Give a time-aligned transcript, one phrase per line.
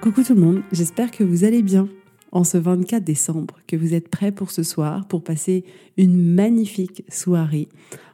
[0.00, 1.88] Coucou tout le monde, j'espère que vous allez bien
[2.30, 5.64] en ce 24 décembre, que vous êtes prêts pour ce soir, pour passer
[5.96, 7.68] une magnifique soirée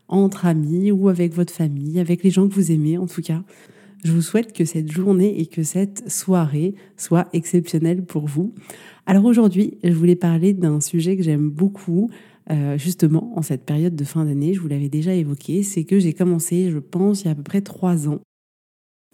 [0.09, 3.43] entre amis ou avec votre famille, avec les gens que vous aimez en tout cas.
[4.05, 8.55] Je vous souhaite que cette journée et que cette soirée soient exceptionnelles pour vous.
[9.07, 12.11] Alors aujourd'hui, je voulais parler d'un sujet que j'aime beaucoup,
[12.51, 14.55] euh, justement en cette période de fin d'année.
[14.55, 17.35] Je vous l'avais déjà évoqué, c'est que j'ai commencé, je pense, il y a à
[17.35, 18.21] peu près trois ans,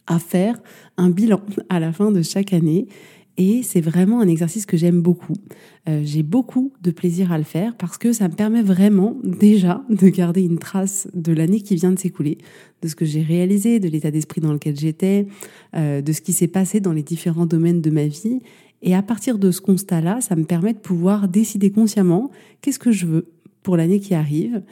[0.08, 0.60] à faire
[0.96, 2.88] un bilan à la fin de chaque année
[3.38, 5.34] et c'est vraiment un exercice que j'aime beaucoup.
[5.88, 9.84] Euh, j'ai beaucoup de plaisir à le faire parce que ça me permet vraiment déjà
[9.88, 12.38] de garder une trace de l'année qui vient de s'écouler,
[12.82, 15.28] de ce que j'ai réalisé, de l'état d'esprit dans lequel j'étais,
[15.76, 18.40] euh, de ce qui s'est passé dans les différents domaines de ma vie.
[18.82, 22.90] Et à partir de ce constat-là, ça me permet de pouvoir décider consciemment qu'est-ce que
[22.90, 23.28] je veux
[23.62, 24.62] pour l'année qui arrive.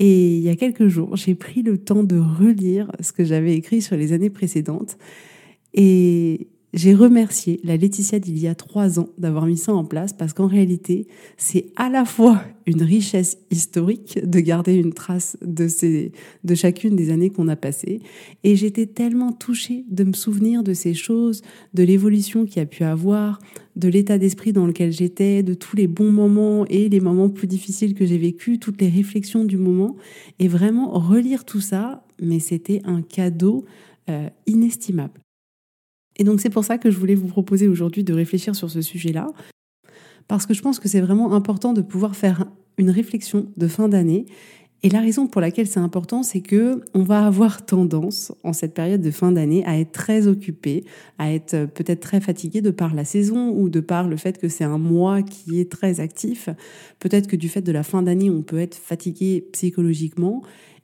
[0.00, 3.54] Et il y a quelques jours, j'ai pris le temps de relire ce que j'avais
[3.54, 4.96] écrit sur les années précédentes.
[5.74, 10.12] Et j'ai remercié la Laetitia d'il y a trois ans d'avoir mis ça en place
[10.12, 15.66] parce qu'en réalité, c'est à la fois une richesse historique de garder une trace de,
[15.66, 16.12] ces,
[16.44, 18.00] de chacune des années qu'on a passées.
[18.44, 21.42] Et j'étais tellement touchée de me souvenir de ces choses,
[21.74, 23.40] de l'évolution qu'il y a pu avoir,
[23.74, 27.48] de l'état d'esprit dans lequel j'étais, de tous les bons moments et les moments plus
[27.48, 29.96] difficiles que j'ai vécus, toutes les réflexions du moment.
[30.38, 33.64] Et vraiment relire tout ça, mais c'était un cadeau
[34.08, 35.20] euh, inestimable.
[36.20, 38.82] Et donc c'est pour ça que je voulais vous proposer aujourd'hui de réfléchir sur ce
[38.82, 39.26] sujet-là,
[40.28, 42.44] parce que je pense que c'est vraiment important de pouvoir faire
[42.76, 44.26] une réflexion de fin d'année.
[44.82, 48.74] Et la raison pour laquelle c'est important, c'est que on va avoir tendance en cette
[48.74, 50.84] période de fin d'année à être très occupé,
[51.18, 54.48] à être peut-être très fatigué de par la saison ou de par le fait que
[54.48, 56.50] c'est un mois qui est très actif.
[56.98, 60.42] Peut-être que du fait de la fin d'année, on peut être fatigué psychologiquement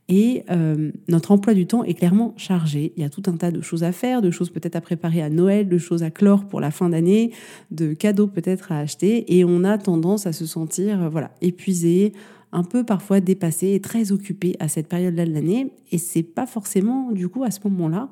[0.09, 2.93] et euh, notre emploi du temps est clairement chargé.
[2.97, 5.21] Il y a tout un tas de choses à faire, de choses peut-être à préparer
[5.21, 7.33] à Noël, de choses à clore pour la fin d'année,
[7.73, 9.37] de cadeaux peut-être à acheter.
[9.37, 12.13] Et on a tendance à se sentir euh, voilà épuisé,
[12.53, 15.73] un peu parfois dépassé et très occupé à cette période-là de l'année.
[15.91, 18.09] Et c'est pas forcément du coup à ce moment-là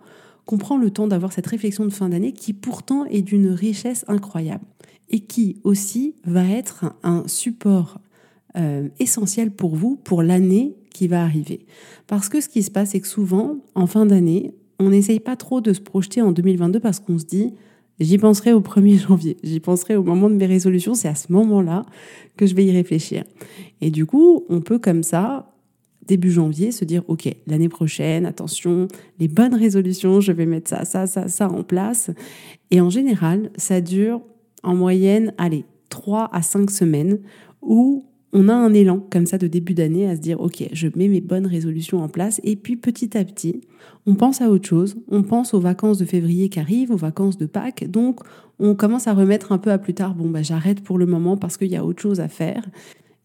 [0.47, 4.05] qu'on prend le temps d'avoir cette réflexion de fin d'année qui pourtant est d'une richesse
[4.09, 4.65] incroyable
[5.11, 8.01] et qui aussi va être un support
[8.57, 11.67] euh, essentiel pour vous pour l'année qui va arriver.
[12.07, 15.37] Parce que ce qui se passe, c'est que souvent, en fin d'année, on n'essaye pas
[15.37, 17.53] trop de se projeter en 2022 parce qu'on se dit,
[18.01, 21.31] j'y penserai au 1er janvier, j'y penserai au moment de mes résolutions, c'est à ce
[21.33, 21.85] moment-là
[22.37, 23.25] que je vais y réfléchir.
[23.83, 25.53] Et du coup, on peut comme ça,
[26.07, 28.89] début janvier, se dire, OK, l'année prochaine, attention,
[29.19, 32.11] les bonnes résolutions, je vais mettre ça, ça, ça, ça en place.
[32.71, 34.23] Et en général, ça dure
[34.63, 37.19] en moyenne, allez, 3 à 5 semaines
[37.63, 38.05] où
[38.37, 41.07] on a un élan comme ça de début d'année à se dire ok je mets
[41.09, 42.41] mes bonnes résolutions en place.
[42.43, 43.61] Et puis petit à petit
[44.07, 44.97] on pense à autre chose.
[45.09, 47.89] On pense aux vacances de février qui arrivent aux vacances de Pâques.
[47.89, 48.21] Donc
[48.59, 51.37] on commence à remettre un peu à plus tard bon bah j'arrête pour le moment
[51.37, 52.69] parce qu'il y a autre chose à faire.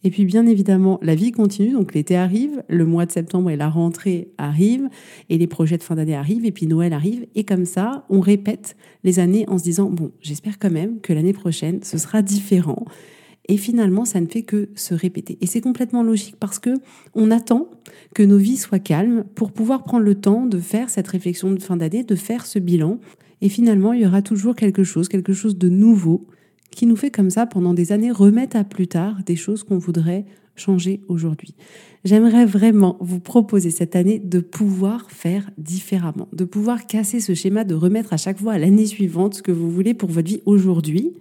[0.03, 1.71] Et puis bien évidemment la vie continue.
[1.71, 4.89] Donc l'été arrive le mois de septembre et la rentrée arrivent
[5.29, 7.25] et les projets de fin d'année arrivent et puis Noël arrive.
[7.33, 11.13] Et comme ça on répète les années en se disant bon j'espère quand même que
[11.13, 12.85] l'année prochaine ce sera différent
[13.49, 15.39] et finalement, ça ne fait que se répéter.
[15.41, 16.75] Et c'est complètement logique parce que
[17.15, 17.67] on attend
[18.13, 21.59] que nos vies soient calmes pour pouvoir prendre le temps de faire cette réflexion de
[21.59, 22.99] fin d'année, de faire ce bilan.
[23.41, 26.27] Et finalement, il y aura toujours quelque chose, quelque chose de nouveau
[26.69, 29.79] qui nous fait comme ça pendant des années remettre à plus tard des choses qu'on
[29.79, 30.25] voudrait
[30.55, 31.55] changer aujourd'hui.
[32.05, 37.63] J'aimerais vraiment vous proposer cette année de pouvoir faire différemment, de pouvoir casser ce schéma
[37.63, 40.41] de remettre à chaque fois à l'année suivante ce que vous voulez pour votre vie
[40.45, 41.13] aujourd'hui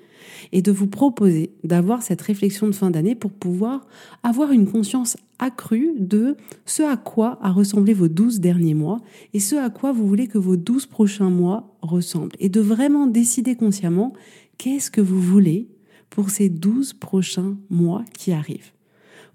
[0.52, 3.86] et de vous proposer d'avoir cette réflexion de fin d'année pour pouvoir
[4.22, 6.36] avoir une conscience accrue de
[6.66, 9.00] ce à quoi a ressemblé vos 12 derniers mois
[9.34, 12.36] et ce à quoi vous voulez que vos 12 prochains mois ressemblent.
[12.40, 14.12] Et de vraiment décider consciemment
[14.58, 15.68] qu'est-ce que vous voulez
[16.10, 18.72] pour ces 12 prochains mois qui arrivent.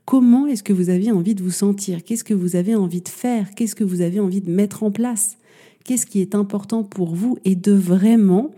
[0.06, 2.04] Comment est-ce que vous avez envie de vous sentir?
[2.04, 3.56] Qu'est-ce que vous avez envie de faire?
[3.56, 5.38] Qu'est-ce que vous avez envie de mettre en place?
[5.86, 7.38] Qu'est-ce qui est important pour vous?
[7.46, 8.52] Et de vraiment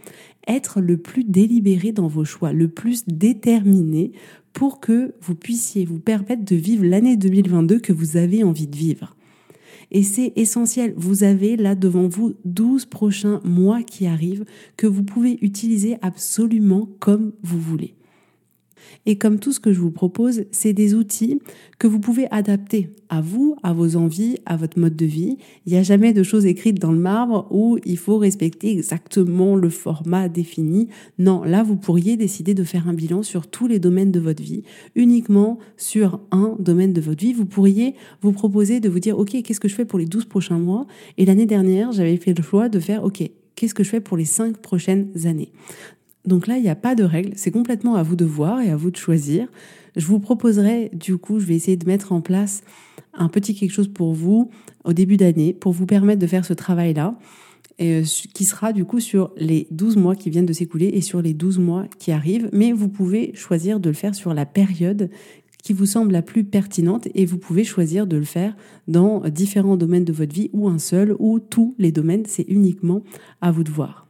[0.47, 4.11] être le plus délibéré dans vos choix, le plus déterminé
[4.53, 8.75] pour que vous puissiez vous permettre de vivre l'année 2022 que vous avez envie de
[8.75, 9.15] vivre.
[9.91, 10.93] Et c'est essentiel.
[10.97, 14.45] Vous avez là devant vous 12 prochains mois qui arrivent
[14.77, 17.95] que vous pouvez utiliser absolument comme vous voulez.
[19.05, 21.39] Et comme tout ce que je vous propose, c'est des outils
[21.79, 25.37] que vous pouvez adapter à vous, à vos envies, à votre mode de vie.
[25.65, 29.55] Il n'y a jamais de choses écrites dans le marbre où il faut respecter exactement
[29.55, 30.87] le format défini.
[31.19, 34.41] Non, là, vous pourriez décider de faire un bilan sur tous les domaines de votre
[34.41, 34.63] vie,
[34.95, 37.33] uniquement sur un domaine de votre vie.
[37.33, 40.25] Vous pourriez vous proposer de vous dire, OK, qu'est-ce que je fais pour les 12
[40.25, 40.87] prochains mois?
[41.17, 44.17] Et l'année dernière, j'avais fait le choix de faire, OK, qu'est-ce que je fais pour
[44.17, 45.51] les cinq prochaines années?
[46.25, 48.71] Donc là, il n'y a pas de règle, c'est complètement à vous de voir et
[48.71, 49.47] à vous de choisir.
[49.95, 52.63] Je vous proposerai, du coup, je vais essayer de mettre en place
[53.13, 54.49] un petit quelque chose pour vous
[54.83, 57.17] au début d'année pour vous permettre de faire ce travail-là,
[57.81, 61.21] euh, qui sera du coup sur les 12 mois qui viennent de s'écouler et sur
[61.21, 62.49] les 12 mois qui arrivent.
[62.53, 65.09] Mais vous pouvez choisir de le faire sur la période
[65.63, 68.55] qui vous semble la plus pertinente et vous pouvez choisir de le faire
[68.87, 72.23] dans différents domaines de votre vie ou un seul ou tous les domaines.
[72.27, 73.01] C'est uniquement
[73.41, 74.04] à vous de voir.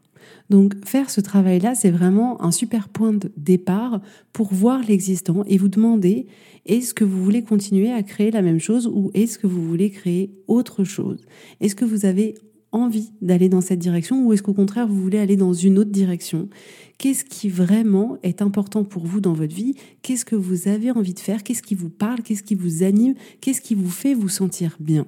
[0.49, 4.01] Donc faire ce travail-là, c'est vraiment un super point de départ
[4.33, 6.27] pour voir l'existant et vous demander
[6.65, 9.91] est-ce que vous voulez continuer à créer la même chose ou est-ce que vous voulez
[9.91, 11.25] créer autre chose?
[11.61, 12.35] Est-ce que vous avez
[12.71, 15.91] envie d'aller dans cette direction ou est-ce qu'au contraire vous voulez aller dans une autre
[15.91, 16.49] direction?
[16.97, 19.75] Qu'est-ce qui vraiment est important pour vous dans votre vie?
[20.01, 21.43] Qu'est-ce que vous avez envie de faire?
[21.43, 22.21] Qu'est-ce qui vous parle?
[22.21, 23.15] Qu'est-ce qui vous anime?
[23.41, 25.07] Qu'est-ce qui vous fait vous sentir bien?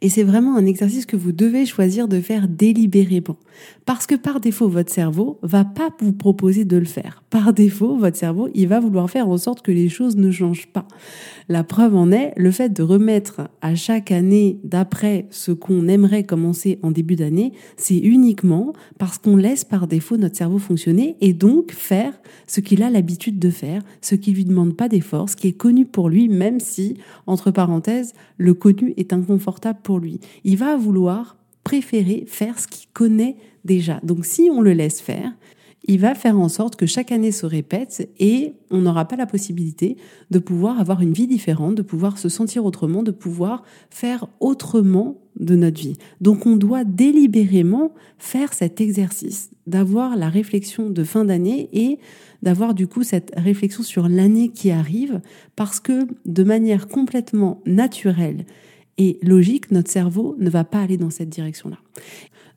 [0.00, 3.36] Et c'est vraiment un exercice que vous devez choisir de faire délibérément.
[3.86, 7.22] Parce que par défaut, votre cerveau va pas vous proposer de le faire.
[7.30, 10.68] Par défaut, votre cerveau, il va vouloir faire en sorte que les choses ne changent
[10.68, 10.86] pas.
[11.48, 16.24] La preuve en est le fait de remettre à chaque année d'après ce qu'on aimerait
[16.24, 21.32] commencer en début d'année, c'est uniquement parce qu'on laisse par défaut notre cerveau fonctionner et
[21.32, 22.12] donc faire
[22.46, 25.52] ce qu'il a l'habitude de faire, ce qui lui demande pas d'effort, ce qui est
[25.52, 26.96] connu pour lui, même si,
[27.26, 30.20] entre parenthèses, le connu est inconfortable pour lui.
[30.44, 34.00] Il va vouloir préférer faire ce qu'il connaît déjà.
[34.02, 35.32] Donc si on le laisse faire,
[35.86, 39.26] il va faire en sorte que chaque année se répète et on n'aura pas la
[39.26, 39.96] possibilité
[40.30, 45.18] de pouvoir avoir une vie différente, de pouvoir se sentir autrement, de pouvoir faire autrement
[45.38, 45.96] de notre vie.
[46.22, 51.98] Donc on doit délibérément faire cet exercice, d'avoir la réflexion de fin d'année et
[52.42, 55.20] d'avoir du coup cette réflexion sur l'année qui arrive,
[55.54, 58.46] parce que de manière complètement naturelle
[58.98, 61.78] et logique, notre cerveau ne va pas aller dans cette direction-là.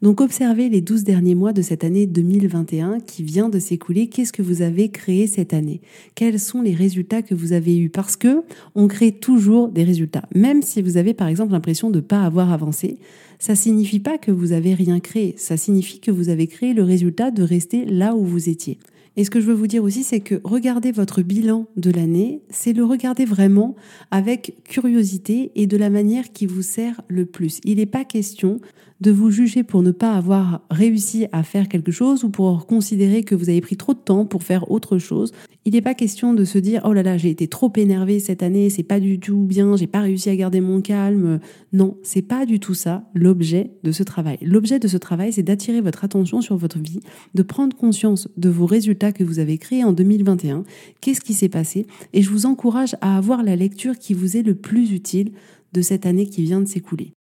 [0.03, 4.07] Donc observez les 12 derniers mois de cette année 2021 qui vient de s'écouler.
[4.07, 5.81] Qu'est-ce que vous avez créé cette année?
[6.13, 7.89] Quels sont les résultats que vous avez eus?
[7.89, 8.43] Parce que
[8.75, 10.27] on crée toujours des résultats.
[10.35, 12.99] Même si vous avez par exemple l'impression de ne pas avoir avancé,
[13.39, 15.33] ça signifie pas que vous avez rien créé.
[15.37, 18.77] Ça signifie que vous avez créé le résultat de rester là où vous étiez.
[19.19, 22.43] Et ce que je veux vous dire aussi, c'est que regarder votre bilan de l'année,
[22.51, 23.75] c'est le regarder vraiment
[24.11, 27.59] avec curiosité et de la manière qui vous sert le plus.
[27.63, 28.61] Il n'est pas question
[29.01, 33.23] de vous juger pour ne pas avoir réussi à faire quelque chose ou pour considérer
[33.23, 35.33] que vous avez pris trop de temps pour faire autre chose.
[35.65, 38.41] Il n'est pas question de se dire oh là là j'ai été trop énervé cette
[38.41, 41.39] année, c'est pas du tout bien, j'ai pas réussi à garder mon calme.
[41.73, 44.37] Non, c'est pas du tout ça l'objet de ce travail.
[44.41, 47.01] L'objet de ce travail, c'est d'attirer votre attention sur votre vie,
[47.35, 50.63] de prendre conscience de vos résultats que vous avez créés en 2021.
[51.01, 51.87] Qu'est-ce qui s'est passé?
[52.13, 55.31] Et je vous encourage à avoir la lecture qui vous est le plus utile
[55.73, 57.13] de cette année qui vient de s'écouler.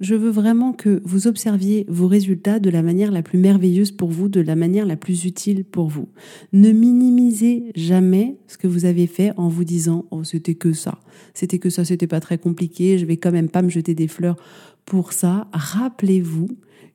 [0.00, 4.10] Je veux vraiment que vous observiez vos résultats de la manière la plus merveilleuse pour
[4.10, 6.08] vous, de la manière la plus utile pour vous.
[6.52, 10.98] Ne minimisez jamais ce que vous avez fait en vous disant "Oh, c'était que ça.
[11.32, 14.08] C'était que ça, c'était pas très compliqué, je vais quand même pas me jeter des
[14.08, 14.36] fleurs
[14.84, 16.48] pour ça." Rappelez-vous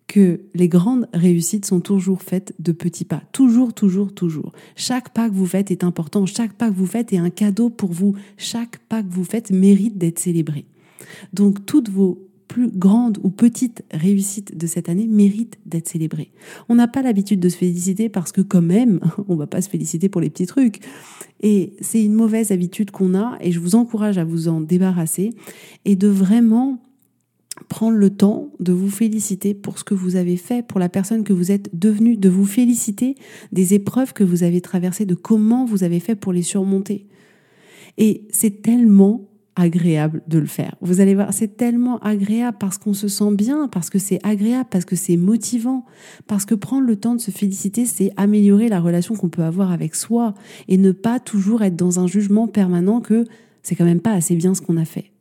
[0.10, 3.22] que les grandes réussites sont toujours faites de petits pas.
[3.32, 4.52] Toujours, toujours, toujours.
[4.76, 6.26] Chaque pas que vous faites est important.
[6.26, 8.16] Chaque pas que vous faites est un cadeau pour vous.
[8.36, 10.66] Chaque pas que vous faites mérite d'être célébré.
[11.32, 16.32] Donc toutes vos plus grande ou petite réussite de cette année mérite d'être célébrée.
[16.70, 19.70] On n'a pas l'habitude de se féliciter parce que quand même, on va pas se
[19.70, 20.80] féliciter pour les petits trucs.
[21.42, 25.36] Et c'est une mauvaise habitude qu'on a et je vous encourage à vous en débarrasser
[25.86, 26.80] et de vraiment
[27.68, 31.24] prendre le temps de vous féliciter pour ce que vous avez fait, pour la personne
[31.24, 33.16] que vous êtes devenue, de vous féliciter
[33.52, 37.06] des épreuves que vous avez traversées, de comment vous avez fait pour les surmonter.
[37.98, 40.76] Et c'est tellement agréable de le faire.
[40.82, 44.70] Vous allez voir, c'est tellement agréable parce qu'on se sent bien, parce que c'est agréable,
[44.72, 45.86] parce que c'est motivant,
[46.28, 49.72] parce que prendre le temps de se féliciter, c'est améliorer la relation qu'on peut avoir
[49.72, 50.34] avec soi
[50.68, 53.26] et ne pas toujours être dans un jugement permanent que
[53.62, 55.12] c'est quand même pas assez bien ce qu'on a fait.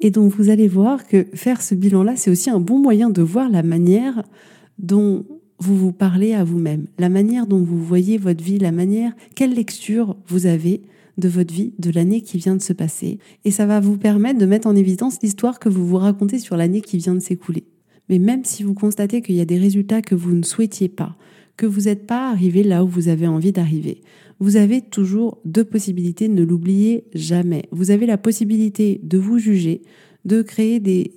[0.00, 3.22] Et donc vous allez voir que faire ce bilan-là, c'est aussi un bon moyen de
[3.22, 4.22] voir la manière
[4.78, 5.24] dont
[5.58, 9.54] vous vous parlez à vous-même, la manière dont vous voyez votre vie, la manière, quelle
[9.54, 10.82] lecture vous avez
[11.16, 13.18] de votre vie, de l'année qui vient de se passer.
[13.44, 16.56] Et ça va vous permettre de mettre en évidence l'histoire que vous vous racontez sur
[16.56, 17.64] l'année qui vient de s'écouler.
[18.08, 21.16] Mais même si vous constatez qu'il y a des résultats que vous ne souhaitiez pas,
[21.56, 24.00] que vous n'êtes pas arrivé là où vous avez envie d'arriver,
[24.40, 27.64] vous avez toujours deux possibilités, ne l'oubliez jamais.
[27.70, 29.82] Vous avez la possibilité de vous juger,
[30.28, 31.10] de créer des,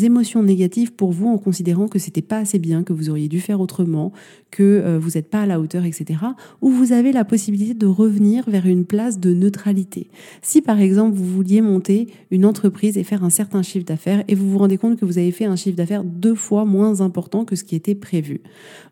[0.00, 3.40] émotions négatives pour vous en considérant que c'était pas assez bien, que vous auriez dû
[3.40, 4.12] faire autrement,
[4.52, 6.20] que euh, vous n'êtes pas à la hauteur, etc.
[6.62, 10.08] Ou vous avez la possibilité de revenir vers une place de neutralité.
[10.40, 14.36] Si par exemple vous vouliez monter une entreprise et faire un certain chiffre d'affaires et
[14.36, 17.44] vous vous rendez compte que vous avez fait un chiffre d'affaires deux fois moins important
[17.44, 18.40] que ce qui était prévu,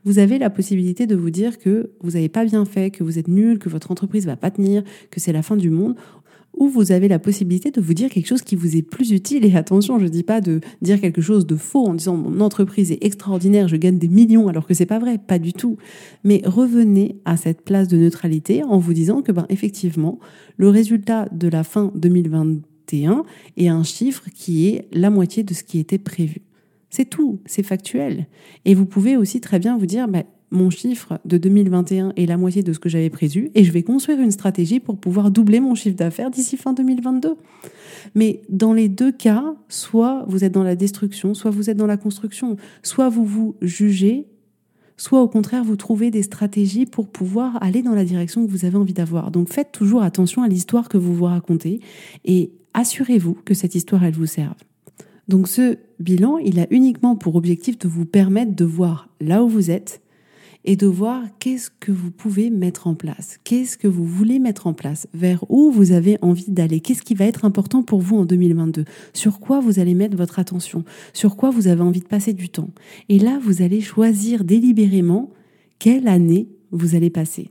[0.05, 3.19] vous avez la possibilité de vous dire que vous n'avez pas bien fait, que vous
[3.19, 5.95] êtes nul, que votre entreprise va pas tenir, que c'est la fin du monde,
[6.57, 9.45] ou vous avez la possibilité de vous dire quelque chose qui vous est plus utile.
[9.45, 12.41] Et attention, je ne dis pas de dire quelque chose de faux en disant mon
[12.41, 15.77] entreprise est extraordinaire, je gagne des millions, alors que c'est pas vrai, pas du tout.
[16.25, 20.19] Mais revenez à cette place de neutralité en vous disant que, ben, effectivement,
[20.57, 23.25] le résultat de la fin 2021
[23.57, 26.43] est un chiffre qui est la moitié de ce qui était prévu.
[26.89, 28.27] C'est tout, c'est factuel.
[28.65, 32.37] Et vous pouvez aussi très bien vous dire, ben, mon chiffre de 2021 est la
[32.37, 35.61] moitié de ce que j'avais prévu et je vais construire une stratégie pour pouvoir doubler
[35.61, 37.37] mon chiffre d'affaires d'ici fin 2022.
[38.15, 41.87] Mais dans les deux cas, soit vous êtes dans la destruction, soit vous êtes dans
[41.87, 44.29] la construction, soit vous vous jugez,
[44.97, 48.65] soit au contraire vous trouvez des stratégies pour pouvoir aller dans la direction que vous
[48.65, 49.33] avez envie d'avoir.
[49.33, 51.81] Donc faites toujours attention à l'histoire que vous vous racontez
[52.25, 54.55] et assurez-vous que cette histoire elle vous serve.
[55.26, 59.49] Donc ce bilan, il a uniquement pour objectif de vous permettre de voir là où
[59.49, 60.00] vous êtes
[60.67, 64.67] et de voir qu'est-ce que vous pouvez mettre en place, qu'est-ce que vous voulez mettre
[64.67, 68.17] en place, vers où vous avez envie d'aller, qu'est-ce qui va être important pour vous
[68.17, 72.09] en 2022, sur quoi vous allez mettre votre attention, sur quoi vous avez envie de
[72.09, 72.71] passer du temps.
[73.09, 75.31] Et là, vous allez choisir délibérément
[75.79, 77.51] quelle année vous allez passer.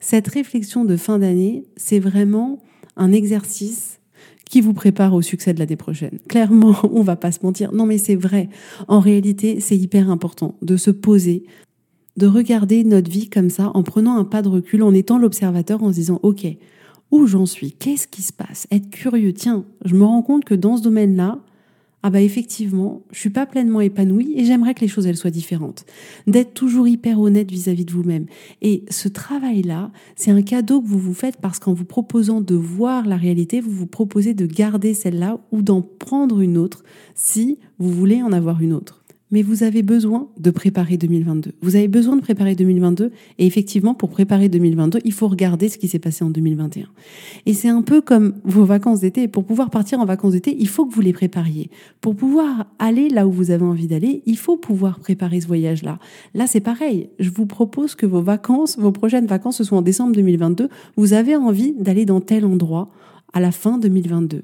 [0.00, 2.62] Cette réflexion de fin d'année, c'est vraiment
[2.96, 4.00] un exercice
[4.48, 6.18] qui vous prépare au succès de l'année prochaine.
[6.28, 7.72] Clairement, on va pas se mentir.
[7.72, 8.48] Non, mais c'est vrai.
[8.88, 11.44] En réalité, c'est hyper important de se poser,
[12.18, 15.82] de regarder notre vie comme ça, en prenant un pas de recul, en étant l'observateur,
[15.82, 16.46] en se disant, OK,
[17.10, 17.72] où j'en suis?
[17.72, 18.66] Qu'est-ce qui se passe?
[18.70, 19.32] Être curieux.
[19.32, 21.38] Tiens, je me rends compte que dans ce domaine-là,
[22.02, 25.30] ah bah effectivement, je suis pas pleinement épanouie et j'aimerais que les choses elles soient
[25.30, 25.84] différentes.
[26.26, 28.26] D'être toujours hyper honnête vis-à-vis de vous-même.
[28.62, 32.54] Et ce travail-là, c'est un cadeau que vous vous faites parce qu'en vous proposant de
[32.54, 36.84] voir la réalité, vous vous proposez de garder celle-là ou d'en prendre une autre
[37.14, 38.97] si vous voulez en avoir une autre
[39.30, 41.52] mais vous avez besoin de préparer 2022.
[41.60, 45.78] Vous avez besoin de préparer 2022 et effectivement pour préparer 2022, il faut regarder ce
[45.78, 46.86] qui s'est passé en 2021.
[47.46, 49.28] Et c'est un peu comme vos vacances d'été.
[49.28, 51.70] Pour pouvoir partir en vacances d'été, il faut que vous les prépariez.
[52.00, 55.98] Pour pouvoir aller là où vous avez envie d'aller, il faut pouvoir préparer ce voyage-là.
[56.34, 57.10] Là, c'est pareil.
[57.18, 60.68] Je vous propose que vos vacances, vos prochaines vacances, ce soit en décembre 2022.
[60.96, 62.90] Vous avez envie d'aller dans tel endroit
[63.32, 64.42] à la fin 2022.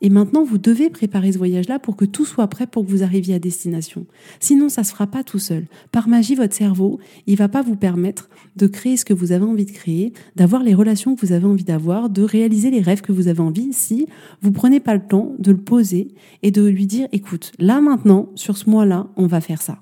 [0.00, 3.02] Et maintenant, vous devez préparer ce voyage-là pour que tout soit prêt pour que vous
[3.02, 4.06] arriviez à destination.
[4.40, 5.66] Sinon, ça se fera pas tout seul.
[5.90, 9.44] Par magie, votre cerveau, il va pas vous permettre de créer ce que vous avez
[9.44, 13.00] envie de créer, d'avoir les relations que vous avez envie d'avoir, de réaliser les rêves
[13.00, 14.06] que vous avez envie si
[14.40, 16.08] vous prenez pas le temps de le poser
[16.42, 19.78] et de lui dire, écoute, là maintenant, sur ce mois-là, on va faire ça.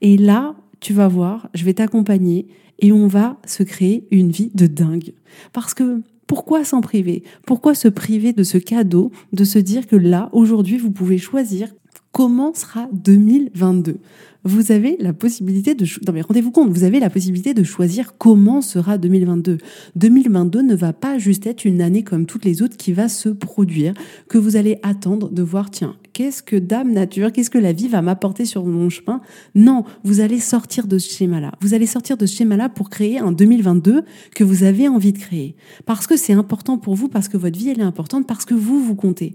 [0.00, 2.46] Et là, tu vas voir, je vais t'accompagner
[2.78, 5.14] et on va se créer une vie de dingue.
[5.52, 7.22] Parce que pourquoi s'en priver?
[7.46, 11.68] Pourquoi se priver de ce cadeau, de se dire que là, aujourd'hui, vous pouvez choisir
[12.12, 13.98] comment sera 2022
[14.46, 15.84] vous avez la possibilité de...
[16.06, 19.58] Non rendez-vous compte, vous avez la possibilité de choisir comment sera 2022.
[19.96, 23.28] 2022 ne va pas juste être une année comme toutes les autres qui va se
[23.28, 23.92] produire,
[24.28, 27.88] que vous allez attendre de voir, tiens, qu'est-ce que Dame Nature, qu'est-ce que la vie
[27.88, 29.20] va m'apporter sur mon chemin?
[29.54, 31.52] Non, vous allez sortir de ce schéma-là.
[31.60, 34.02] Vous allez sortir de ce schéma-là pour créer un 2022
[34.34, 35.56] que vous avez envie de créer.
[35.84, 38.54] Parce que c'est important pour vous, parce que votre vie, elle est importante, parce que
[38.54, 39.34] vous, vous comptez.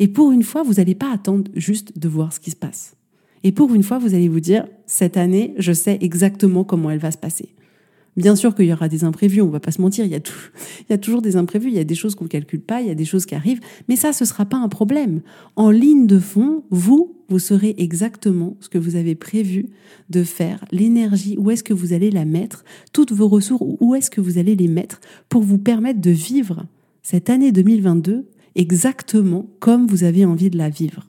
[0.00, 2.96] Et pour une fois, vous n'allez pas attendre juste de voir ce qui se passe.
[3.44, 6.98] Et pour une fois, vous allez vous dire, cette année, je sais exactement comment elle
[6.98, 7.54] va se passer.
[8.16, 10.20] Bien sûr qu'il y aura des imprévus, on va pas se mentir, il y a,
[10.80, 12.88] il y a toujours des imprévus, il y a des choses qu'on calcule pas, il
[12.88, 15.20] y a des choses qui arrivent, mais ça, ce sera pas un problème.
[15.54, 19.66] En ligne de fond, vous, vous saurez exactement ce que vous avez prévu
[20.08, 24.10] de faire, l'énergie, où est-ce que vous allez la mettre, toutes vos ressources, où est-ce
[24.10, 26.64] que vous allez les mettre pour vous permettre de vivre
[27.02, 31.06] cette année 2022 exactement comme vous avez envie de la vivre.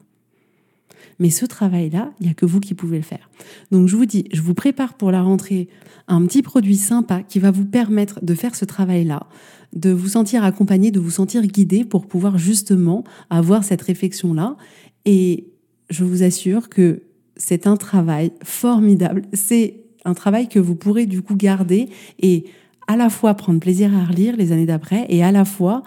[1.20, 3.30] Mais ce travail-là, il n'y a que vous qui pouvez le faire.
[3.72, 5.68] Donc je vous dis, je vous prépare pour la rentrée
[6.08, 9.28] un petit produit sympa qui va vous permettre de faire ce travail-là,
[9.74, 14.58] de vous sentir accompagné, de vous sentir guidé pour pouvoir justement avoir cette réflexion-là.
[15.06, 15.48] Et
[15.90, 17.04] je vous assure que
[17.36, 19.24] c'est un travail formidable.
[19.34, 22.46] C'est un travail que vous pourrez du coup garder et
[22.88, 25.84] à la fois prendre plaisir à relire les années d'après et à la fois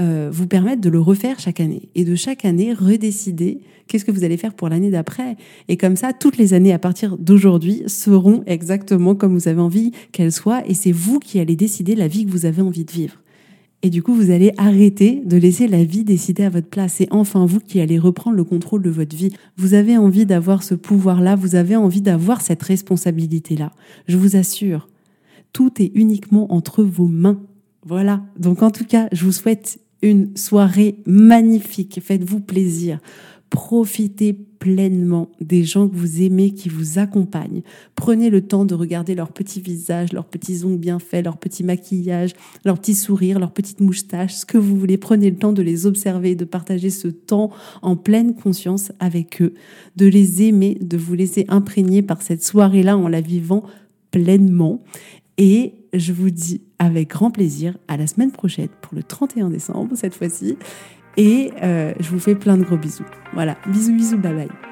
[0.00, 4.10] euh, vous permettre de le refaire chaque année et de chaque année redécider qu'est-ce que
[4.10, 5.36] vous allez faire pour l'année d'après.
[5.68, 9.92] Et comme ça, toutes les années à partir d'aujourd'hui seront exactement comme vous avez envie
[10.12, 12.92] qu'elles soient et c'est vous qui allez décider la vie que vous avez envie de
[12.92, 13.22] vivre.
[13.82, 16.94] Et du coup, vous allez arrêter de laisser la vie décider à votre place.
[16.98, 19.32] C'est enfin vous qui allez reprendre le contrôle de votre vie.
[19.56, 23.72] Vous avez envie d'avoir ce pouvoir-là, vous avez envie d'avoir cette responsabilité-là.
[24.06, 24.88] Je vous assure,
[25.52, 27.42] tout est uniquement entre vos mains.
[27.84, 28.22] Voilà.
[28.38, 32.00] Donc en tout cas, je vous souhaite une soirée magnifique.
[32.02, 32.98] Faites-vous plaisir.
[33.50, 37.62] Profitez pleinement des gens que vous aimez, qui vous accompagnent.
[37.96, 41.62] Prenez le temps de regarder leurs petits visages, leurs petits ongles bien faits, leur petit
[41.62, 42.32] maquillage,
[42.64, 44.96] leurs petits sourires, leurs petites moustaches, ce que vous voulez.
[44.96, 47.50] Prenez le temps de les observer, de partager ce temps
[47.82, 49.52] en pleine conscience avec eux,
[49.96, 53.64] de les aimer, de vous laisser imprégner par cette soirée-là en la vivant
[54.12, 54.82] pleinement.
[55.36, 59.96] Et je vous dis avec grand plaisir à la semaine prochaine pour le 31 décembre
[59.96, 60.56] cette fois-ci.
[61.16, 63.04] Et euh, je vous fais plein de gros bisous.
[63.34, 64.71] Voilà, bisous bisous, bye bye.